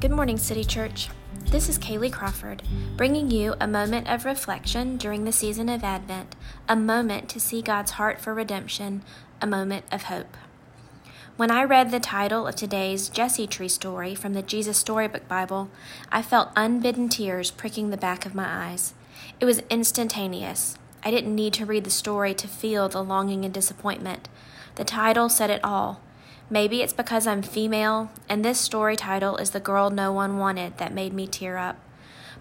[0.00, 1.08] Good morning, City Church.
[1.50, 2.62] This is Kaylee Crawford,
[2.96, 6.36] bringing you a moment of reflection during the season of Advent,
[6.68, 9.02] a moment to see God's heart for redemption,
[9.42, 10.36] a moment of hope.
[11.38, 15.70] When I read the title of today's Jesse Tree story from the Jesus Storybook Bible,
[16.10, 18.92] I felt unbidden tears pricking the back of my eyes.
[19.38, 20.76] It was instantaneous.
[21.04, 24.28] I didn't need to read the story to feel the longing and disappointment.
[24.74, 26.00] The title said it all.
[26.50, 30.78] Maybe it's because I'm female, and this story title is The Girl No One Wanted
[30.78, 31.78] that made me tear up.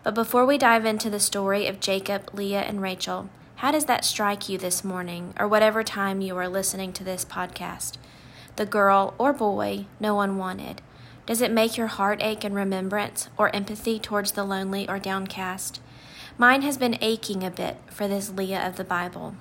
[0.01, 4.05] But before we dive into the story of Jacob, Leah, and Rachel, how does that
[4.05, 7.97] strike you this morning, or whatever time you are listening to this podcast?
[8.57, 10.81] The girl or boy no one wanted.
[11.27, 15.79] Does it make your heart ache in remembrance or empathy towards the lonely or downcast?
[16.39, 19.35] Mine has been aching a bit for this Leah of the Bible.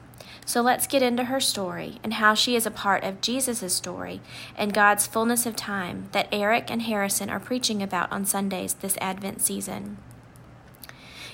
[0.44, 4.20] So let's get into her story and how she is a part of Jesus' story
[4.54, 8.98] and God's fullness of time that Eric and Harrison are preaching about on Sundays this
[9.00, 9.96] Advent season.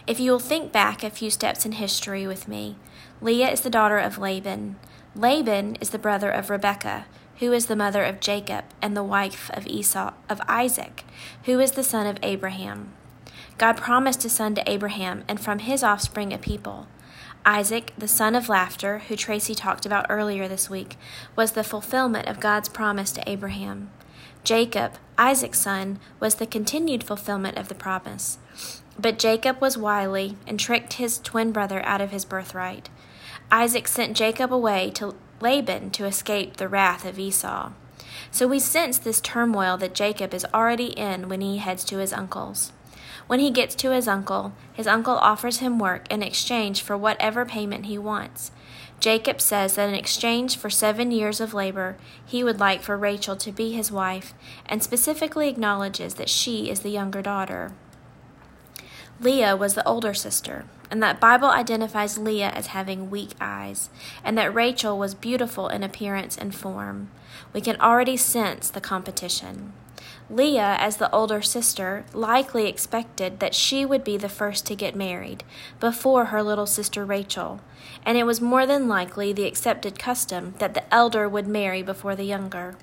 [0.07, 2.77] If you will think back a few steps in history with me,
[3.21, 4.77] Leah is the daughter of Laban.
[5.17, 7.07] Laban is the brother of Rebekah,
[7.43, 11.05] who is the mother of Jacob and the wife of Esau of Isaac,
[11.43, 12.93] who is the son of Abraham.
[13.59, 16.87] God promised a son to Abraham and from his offspring a people.
[17.45, 20.97] Isaac, the son of laughter, who Tracy talked about earlier this week,
[21.35, 23.91] was the fulfillment of God's promise to Abraham.
[24.45, 28.39] Jacob, Isaac's son, was the continued fulfillment of the promise.
[28.97, 32.89] But Jacob was wily and tricked his twin brother out of his birthright.
[33.51, 37.73] Isaac sent Jacob away to Laban to escape the wrath of Esau.
[38.31, 42.13] So we sense this turmoil that Jacob is already in when he heads to his
[42.13, 42.73] uncle's.
[43.27, 47.45] When he gets to his uncle, his uncle offers him work in exchange for whatever
[47.45, 48.51] payment he wants.
[49.01, 53.37] Jacob says that in exchange for seven years of labor, he would like for Rachel
[53.37, 54.35] to be his wife,
[54.67, 57.73] and specifically acknowledges that she is the younger daughter.
[59.21, 63.89] Leah was the older sister, and that Bible identifies Leah as having weak eyes,
[64.23, 67.11] and that Rachel was beautiful in appearance and form.
[67.55, 69.73] We can already sense the competition.
[70.29, 74.95] Leah, as the older sister, likely expected that she would be the first to get
[74.95, 75.45] married,
[75.81, 77.63] before her little sister Rachel,
[78.05, 82.15] and it was more than likely the accepted custom that the elder would marry before
[82.15, 82.77] the younger.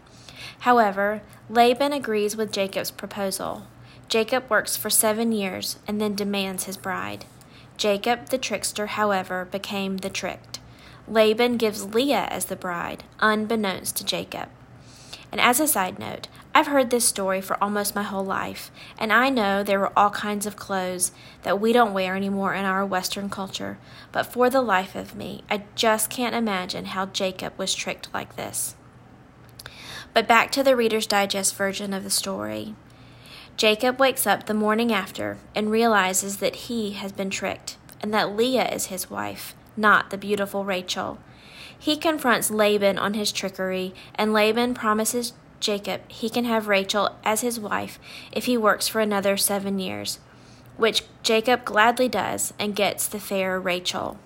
[0.62, 3.68] However, Laban agrees with Jacob's proposal.
[4.08, 7.26] Jacob works for seven years and then demands his bride.
[7.80, 10.60] Jacob, the trickster, however, became the tricked.
[11.08, 14.50] Laban gives Leah as the bride, unbeknownst to Jacob.
[15.32, 19.14] And as a side note, I've heard this story for almost my whole life, and
[19.14, 21.14] I know there were all kinds of clothes
[21.44, 23.78] that we don't wear anymore in our Western culture,
[24.12, 28.36] but for the life of me, I just can't imagine how Jacob was tricked like
[28.36, 28.76] this.
[30.14, 32.76] But back to the Reader's Digest version of the story.
[33.60, 38.34] Jacob wakes up the morning after and realizes that he has been tricked, and that
[38.34, 41.20] Leah is his wife, not the beautiful Rachel.
[41.78, 47.42] He confronts Laban on his trickery, and Laban promises Jacob he can have Rachel as
[47.42, 48.00] his wife
[48.32, 50.20] if he works for another seven years,
[50.78, 54.18] which Jacob gladly does and gets the fair Rachel.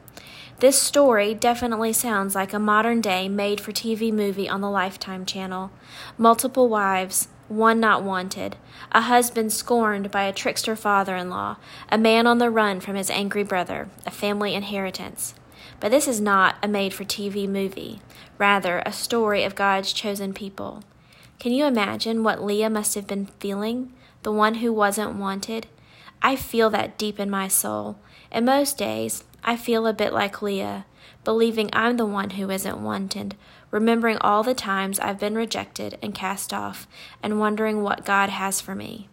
[0.59, 5.25] This story definitely sounds like a modern day made for TV movie on the Lifetime
[5.25, 5.71] channel.
[6.19, 8.57] Multiple wives, one not wanted,
[8.91, 11.57] a husband scorned by a trickster father in law,
[11.89, 15.33] a man on the run from his angry brother, a family inheritance.
[15.79, 18.01] But this is not a made for TV movie,
[18.37, 20.83] rather, a story of God's chosen people.
[21.39, 23.91] Can you imagine what Leah must have been feeling,
[24.23, 25.67] the one who wasn't wanted?
[26.21, 27.97] I feel that deep in my soul,
[28.31, 30.85] and most days I feel a bit like Leah,
[31.23, 33.35] believing I'm the one who isn't wanted,
[33.73, 36.87] remembering all the times I've been rejected and cast off,
[37.23, 39.09] and wondering what God has for me.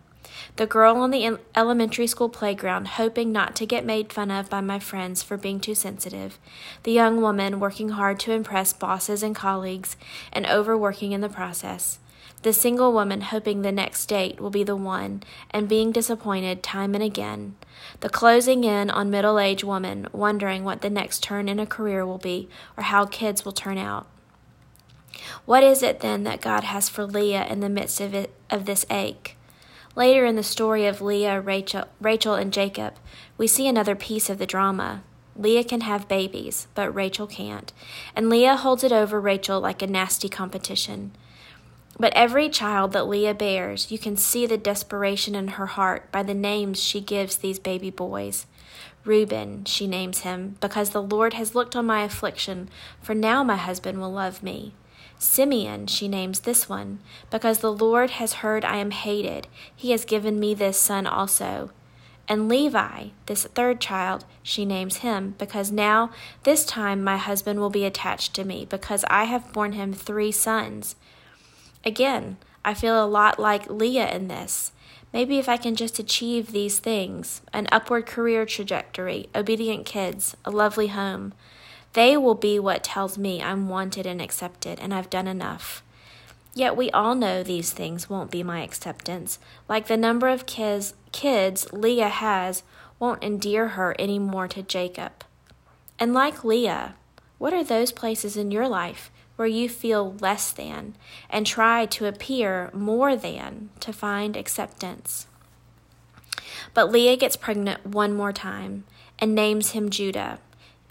[0.56, 4.60] The girl on the elementary school playground hoping not to get made fun of by
[4.60, 6.38] my friends for being too sensitive.
[6.82, 9.96] The young woman working hard to impress bosses and colleagues
[10.30, 11.98] and overworking in the process.
[12.42, 16.94] The single woman hoping the next date will be the one and being disappointed time
[16.94, 17.56] and again.
[18.00, 22.04] The closing in on middle aged woman wondering what the next turn in a career
[22.04, 24.06] will be or how kids will turn out.
[25.44, 28.66] What is it then that God has for Leah in the midst of, it, of
[28.66, 29.36] this ache?
[29.96, 32.94] Later in the story of Leah, Rachel, Rachel, and Jacob,
[33.36, 35.02] we see another piece of the drama.
[35.36, 37.72] Leah can have babies, but Rachel can't,
[38.14, 41.12] and Leah holds it over Rachel like a nasty competition.
[41.98, 46.22] But every child that Leah bears, you can see the desperation in her heart by
[46.22, 48.46] the names she gives these baby boys.
[49.04, 52.68] Reuben, she names him, because the Lord has looked on my affliction,
[53.02, 54.74] for now my husband will love me.
[55.20, 56.98] Simeon, she names this one,
[57.30, 59.48] because the Lord has heard I am hated.
[59.76, 61.70] He has given me this son also.
[62.26, 66.10] And Levi, this third child, she names him, because now
[66.44, 70.32] this time my husband will be attached to me, because I have borne him three
[70.32, 70.96] sons.
[71.84, 74.72] Again, I feel a lot like Leah in this.
[75.12, 80.50] Maybe if I can just achieve these things an upward career trajectory, obedient kids, a
[80.50, 81.34] lovely home
[81.92, 85.82] they will be what tells me I'm wanted and accepted, and I've done enough.
[86.54, 89.38] Yet we all know these things won't be my acceptance.
[89.68, 92.62] Like the number of kids, kids Leah has
[92.98, 95.24] won't endear her any more to Jacob.
[95.98, 96.94] And like Leah,
[97.38, 99.10] what are those places in your life
[99.40, 100.94] where you feel less than
[101.30, 105.26] and try to appear more than to find acceptance.
[106.74, 108.84] But Leah gets pregnant one more time
[109.18, 110.40] and names him Judah,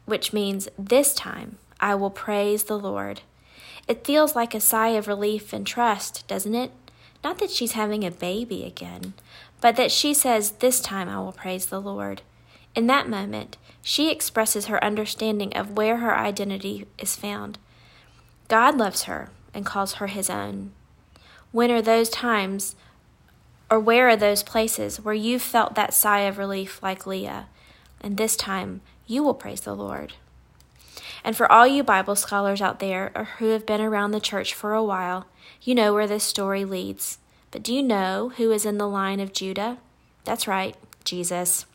[0.10, 3.22] which means this time I will praise the Lord.
[3.88, 6.72] It feels like a sigh of relief and trust, doesn't it?
[7.24, 9.14] Not that she's having a baby again,
[9.62, 12.22] but that she says, This time I will praise the Lord.
[12.76, 17.58] In that moment, she expresses her understanding of where her identity is found.
[18.48, 20.72] God loves her and calls her his own.
[21.52, 22.76] When are those times,
[23.72, 27.48] or where are those places where you've felt that sigh of relief like Leah?
[28.02, 30.14] And this time, you will praise the Lord.
[31.24, 34.54] And for all you Bible scholars out there or who have been around the church
[34.54, 35.26] for a while,
[35.64, 37.18] you know where this story leads.
[37.50, 39.80] But do you know who is in the line of Judah?
[40.26, 41.66] That's right, Jesus.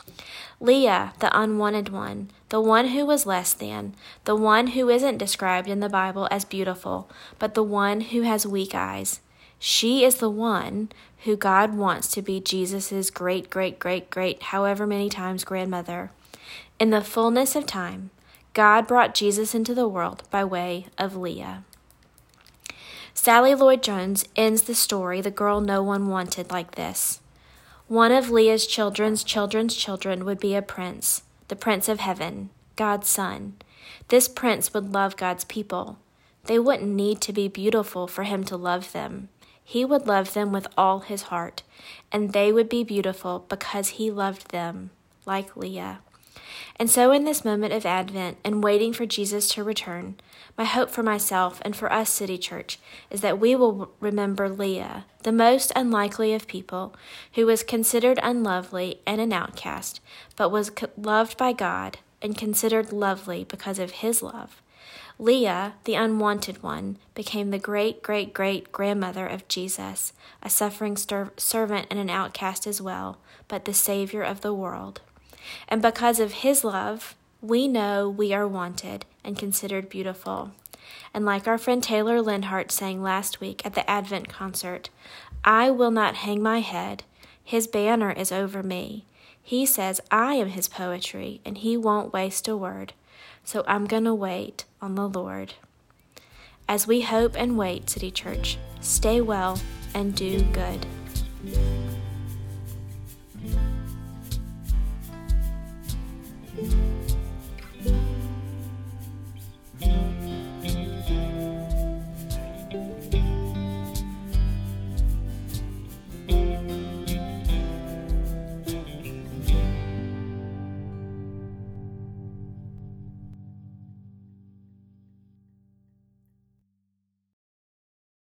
[0.61, 3.95] Leah, the unwanted one, the one who was less than,
[4.25, 7.11] the one who isn't described in the Bible as beautiful,
[7.41, 9.19] but the one who has weak eyes.
[9.59, 10.91] She is the one
[11.25, 16.13] who God wants to be Jesus' great, great, great, great, however many times grandmother.
[16.81, 18.11] In the fullness of time,
[18.53, 21.63] God brought Jesus into the world by way of Leah.
[23.15, 27.21] Sally Lloyd Jones ends the story, The Girl No One Wanted, like this.
[27.87, 33.09] One of Leah's children's children's children would be a prince, the Prince of Heaven, God's
[33.09, 33.55] Son.
[34.09, 35.99] This prince would love God's people.
[36.47, 39.29] They wouldn't need to be beautiful for him to love them.
[39.63, 41.63] He would love them with all his heart,
[42.11, 44.91] and they would be beautiful because he loved them,
[45.25, 46.01] like Leah.
[46.77, 50.17] And so, in this moment of Advent and waiting for Jesus to return,
[50.57, 52.79] my hope for myself and for us, City Church,
[53.11, 56.95] is that we will remember Leah, the most unlikely of people,
[57.35, 60.01] who was considered unlovely and an outcast,
[60.37, 64.61] but was loved by God and considered lovely because of his love.
[65.19, 71.87] Leah, the unwanted one, became the great great great grandmother of Jesus, a suffering servant
[71.89, 75.01] and an outcast as well, but the Savior of the world.
[75.69, 80.53] And because of his love, we know we are wanted and considered beautiful.
[81.13, 84.91] And like our friend Taylor Lindhart sang last week at the Advent concert,
[85.45, 87.05] I will not hang my head.
[87.43, 89.05] His banner is over me.
[89.43, 92.95] He says I am his poetry, and he won't waste a word.
[93.45, 95.55] So I'm going to wait on the Lord.
[96.67, 99.61] As we hope and wait, City Church, stay well
[99.95, 100.87] and do good.